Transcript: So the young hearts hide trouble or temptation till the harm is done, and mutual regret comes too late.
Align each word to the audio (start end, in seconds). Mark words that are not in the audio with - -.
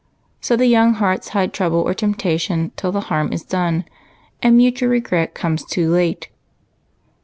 So 0.39 0.55
the 0.55 0.65
young 0.65 0.95
hearts 0.95 1.29
hide 1.29 1.53
trouble 1.53 1.81
or 1.81 1.93
temptation 1.93 2.71
till 2.75 2.91
the 2.91 3.01
harm 3.01 3.31
is 3.31 3.43
done, 3.43 3.85
and 4.41 4.57
mutual 4.57 4.89
regret 4.89 5.35
comes 5.35 5.63
too 5.63 5.91
late. 5.91 6.29